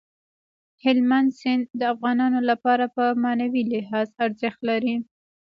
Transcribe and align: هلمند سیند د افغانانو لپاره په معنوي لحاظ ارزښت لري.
هلمند 0.83 1.29
سیند 1.39 1.65
د 1.79 1.81
افغانانو 1.93 2.39
لپاره 2.49 2.85
په 2.95 3.03
معنوي 3.23 3.63
لحاظ 3.73 4.07
ارزښت 4.25 4.59
لري. 4.69 4.95